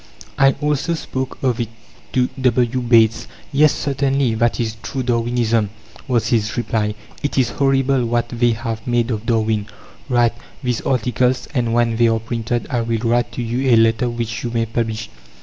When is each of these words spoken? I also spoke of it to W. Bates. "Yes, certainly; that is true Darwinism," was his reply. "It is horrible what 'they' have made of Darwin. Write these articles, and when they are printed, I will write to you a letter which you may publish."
I 0.39 0.53
also 0.61 0.95
spoke 0.95 1.37
of 1.43 1.59
it 1.59 1.69
to 2.13 2.27
W. 2.41 2.81
Bates. 2.81 3.27
"Yes, 3.53 3.71
certainly; 3.71 4.33
that 4.33 4.59
is 4.59 4.77
true 4.81 5.03
Darwinism," 5.03 5.69
was 6.07 6.29
his 6.29 6.57
reply. 6.57 6.95
"It 7.21 7.37
is 7.37 7.49
horrible 7.51 8.07
what 8.07 8.29
'they' 8.29 8.53
have 8.53 8.87
made 8.87 9.11
of 9.11 9.27
Darwin. 9.27 9.67
Write 10.09 10.33
these 10.63 10.81
articles, 10.81 11.47
and 11.53 11.75
when 11.75 11.97
they 11.97 12.07
are 12.07 12.17
printed, 12.19 12.65
I 12.71 12.81
will 12.81 12.97
write 13.03 13.31
to 13.33 13.43
you 13.43 13.69
a 13.71 13.75
letter 13.75 14.09
which 14.09 14.43
you 14.43 14.49
may 14.49 14.65
publish." 14.65 15.07